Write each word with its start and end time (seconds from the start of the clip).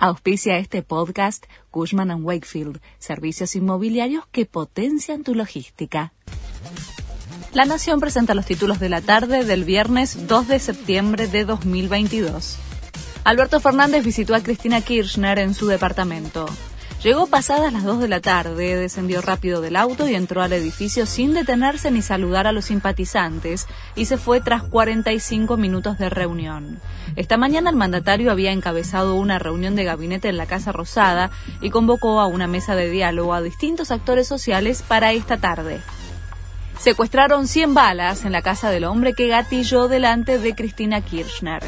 Auspicia 0.00 0.58
este 0.58 0.84
podcast 0.84 1.44
Cushman⁇ 1.72 2.10
Wakefield, 2.22 2.80
servicios 3.00 3.56
inmobiliarios 3.56 4.28
que 4.30 4.46
potencian 4.46 5.24
tu 5.24 5.34
logística. 5.34 6.12
La 7.52 7.64
Nación 7.64 7.98
presenta 7.98 8.34
los 8.34 8.46
títulos 8.46 8.78
de 8.78 8.90
la 8.90 9.00
tarde 9.00 9.44
del 9.44 9.64
viernes 9.64 10.28
2 10.28 10.46
de 10.46 10.60
septiembre 10.60 11.26
de 11.26 11.44
2022. 11.44 12.58
Alberto 13.24 13.58
Fernández 13.58 14.04
visitó 14.04 14.36
a 14.36 14.40
Cristina 14.40 14.82
Kirchner 14.82 15.40
en 15.40 15.52
su 15.52 15.66
departamento. 15.66 16.46
Llegó 17.02 17.28
pasadas 17.28 17.72
las 17.72 17.84
2 17.84 18.00
de 18.00 18.08
la 18.08 18.18
tarde, 18.18 18.74
descendió 18.74 19.20
rápido 19.20 19.60
del 19.60 19.76
auto 19.76 20.08
y 20.08 20.16
entró 20.16 20.42
al 20.42 20.52
edificio 20.52 21.06
sin 21.06 21.32
detenerse 21.32 21.92
ni 21.92 22.02
saludar 22.02 22.48
a 22.48 22.52
los 22.52 22.64
simpatizantes 22.64 23.68
y 23.94 24.06
se 24.06 24.16
fue 24.16 24.40
tras 24.40 24.64
45 24.64 25.56
minutos 25.56 25.96
de 25.96 26.10
reunión. 26.10 26.80
Esta 27.14 27.36
mañana 27.36 27.70
el 27.70 27.76
mandatario 27.76 28.32
había 28.32 28.50
encabezado 28.50 29.14
una 29.14 29.38
reunión 29.38 29.76
de 29.76 29.84
gabinete 29.84 30.28
en 30.28 30.38
la 30.38 30.46
Casa 30.46 30.72
Rosada 30.72 31.30
y 31.60 31.70
convocó 31.70 32.18
a 32.18 32.26
una 32.26 32.48
mesa 32.48 32.74
de 32.74 32.90
diálogo 32.90 33.32
a 33.32 33.42
distintos 33.42 33.92
actores 33.92 34.26
sociales 34.26 34.82
para 34.82 35.12
esta 35.12 35.36
tarde. 35.36 35.80
Secuestraron 36.88 37.48
100 37.48 37.74
balas 37.74 38.24
en 38.24 38.32
la 38.32 38.40
casa 38.40 38.70
del 38.70 38.84
hombre 38.84 39.12
que 39.12 39.28
gatilló 39.28 39.88
delante 39.88 40.38
de 40.38 40.54
Cristina 40.54 41.02
Kirchner. 41.02 41.62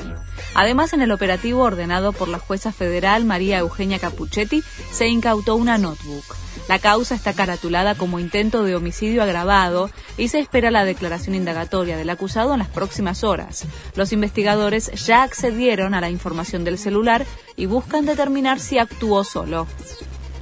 Además, 0.54 0.94
en 0.94 1.02
el 1.02 1.12
operativo 1.12 1.60
ordenado 1.60 2.14
por 2.14 2.28
la 2.28 2.38
jueza 2.38 2.72
federal 2.72 3.26
María 3.26 3.58
Eugenia 3.58 3.98
Capuchetti, 3.98 4.64
se 4.90 5.08
incautó 5.08 5.56
una 5.56 5.76
notebook. 5.76 6.24
La 6.70 6.78
causa 6.78 7.14
está 7.14 7.34
caratulada 7.34 7.96
como 7.96 8.18
intento 8.18 8.64
de 8.64 8.74
homicidio 8.74 9.22
agravado 9.22 9.90
y 10.16 10.28
se 10.28 10.38
espera 10.38 10.70
la 10.70 10.86
declaración 10.86 11.34
indagatoria 11.34 11.98
del 11.98 12.08
acusado 12.08 12.54
en 12.54 12.60
las 12.60 12.68
próximas 12.68 13.22
horas. 13.22 13.66
Los 13.96 14.14
investigadores 14.14 14.90
ya 15.04 15.22
accedieron 15.22 15.92
a 15.92 16.00
la 16.00 16.08
información 16.08 16.64
del 16.64 16.78
celular 16.78 17.26
y 17.56 17.66
buscan 17.66 18.06
determinar 18.06 18.58
si 18.58 18.78
actuó 18.78 19.22
solo. 19.22 19.66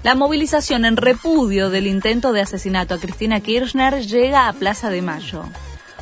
La 0.04 0.14
movilización 0.14 0.84
en 0.84 0.96
repudio 0.96 1.70
del 1.70 1.88
intento 1.88 2.32
de 2.32 2.40
asesinato 2.40 2.94
a 2.94 2.98
Cristina 2.98 3.40
Kirchner 3.40 4.06
llega 4.06 4.48
a 4.48 4.52
Plaza 4.52 4.90
de 4.90 5.02
Mayo. 5.02 5.42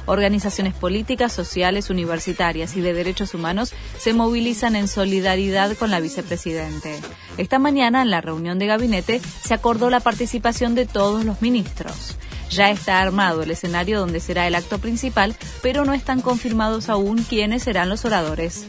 Organizaciones 0.05 0.75
políticas, 0.75 1.33
sociales, 1.33 1.89
universitarias 1.89 2.77
y 2.77 2.83
de 2.83 2.93
derechos 2.93 3.33
humanos 3.33 3.73
se 3.99 4.13
movilizan 4.13 4.77
en 4.77 4.87
solidaridad 4.87 5.75
con 5.79 5.91
la 5.91 5.99
vicepresidente. 6.01 6.95
Esta 7.39 7.59
mañana, 7.59 8.03
en 8.03 8.11
la 8.11 8.21
reunión 8.21 8.59
de 8.59 8.67
gabinete, 8.67 9.21
se 9.43 9.55
acordó 9.55 9.89
la 9.89 10.01
participación 10.01 10.75
de 10.75 10.85
todos 10.85 11.25
los 11.25 11.41
ministros. 11.41 12.17
Ya 12.51 12.71
está 12.71 13.01
armado 13.01 13.43
el 13.43 13.51
escenario 13.51 13.99
donde 13.99 14.21
será 14.21 14.47
el 14.47 14.55
acto 14.55 14.79
principal, 14.79 15.35
pero 15.63 15.85
no 15.85 15.95
están 15.95 16.21
confirmados 16.21 16.91
aún 16.91 17.25
quiénes 17.25 17.65
serán 17.65 17.89
los 17.89 18.05
oradores. 18.05 18.67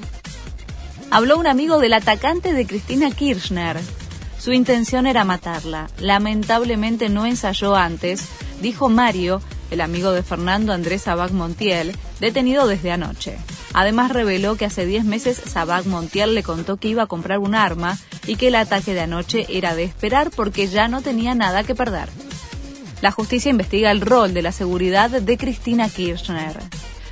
Habló 1.11 1.37
un 1.37 1.47
amigo 1.47 1.80
del 1.80 1.93
atacante 1.93 2.53
de 2.53 2.65
Cristina 2.65 3.11
Kirchner. 3.11 3.77
Su 4.47 4.53
intención 4.53 5.07
era 5.07 5.25
matarla. 5.25 5.89
Lamentablemente 5.99 7.09
no 7.09 7.25
ensayó 7.25 7.75
antes, 7.75 8.29
dijo 8.61 8.87
Mario, 8.87 9.41
el 9.71 9.81
amigo 9.81 10.13
de 10.13 10.23
Fernando 10.23 10.71
Andrés 10.71 11.01
Sabac 11.01 11.31
Montiel, 11.31 11.93
detenido 12.21 12.65
desde 12.65 12.93
anoche. 12.93 13.37
Además 13.73 14.09
reveló 14.09 14.55
que 14.55 14.63
hace 14.63 14.85
10 14.85 15.03
meses 15.03 15.35
Sabac 15.35 15.85
Montiel 15.85 16.33
le 16.33 16.43
contó 16.43 16.77
que 16.77 16.87
iba 16.87 17.03
a 17.03 17.07
comprar 17.07 17.39
un 17.39 17.55
arma 17.55 17.97
y 18.25 18.37
que 18.37 18.47
el 18.47 18.55
ataque 18.55 18.93
de 18.93 19.01
anoche 19.01 19.45
era 19.49 19.75
de 19.75 19.83
esperar 19.83 20.31
porque 20.33 20.67
ya 20.67 20.87
no 20.87 21.01
tenía 21.01 21.35
nada 21.35 21.65
que 21.65 21.75
perder. 21.75 22.07
La 23.01 23.11
justicia 23.11 23.51
investiga 23.51 23.91
el 23.91 23.99
rol 23.99 24.33
de 24.33 24.43
la 24.43 24.53
seguridad 24.53 25.09
de 25.09 25.37
Cristina 25.37 25.89
Kirchner. 25.89 26.57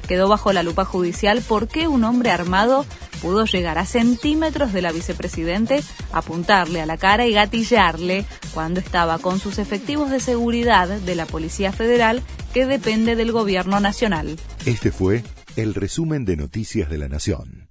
Quedó 0.08 0.30
bajo 0.30 0.54
la 0.54 0.64
lupa 0.64 0.86
judicial 0.86 1.44
porque 1.46 1.90
un 1.90 2.06
hombre 2.06 2.32
armado 2.32 2.86
pudo 3.16 3.46
llegar 3.46 3.78
a 3.78 3.86
centímetros 3.86 4.74
de 4.74 4.82
la 4.82 4.92
vicepresidente, 4.92 5.84
apuntarle 6.12 6.82
a 6.82 6.86
la 6.86 6.98
cara 6.98 7.26
y 7.26 7.34
gatillarle 7.34 8.26
cuando 8.54 8.80
estaba 8.80 9.20
con 9.20 9.40
sus 9.40 9.58
efectivos 9.58 10.10
de 10.10 10.20
seguridad 10.20 10.88
de 10.88 11.16
la 11.16 11.26
Policía 11.26 11.72
Federal 11.72 12.22
que 12.54 12.66
depende 12.66 13.16
del 13.16 13.32
Gobierno 13.32 13.80
Nacional. 13.80 14.38
Este 14.66 14.92
fue 14.92 15.24
el 15.56 15.74
resumen 15.74 16.26
de 16.26 16.38
Noticias 16.38 16.90
de 16.90 16.98
la 16.98 17.08
Nación. 17.08 17.70